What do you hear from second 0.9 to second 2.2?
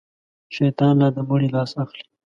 لا د مړي لاس اخلي.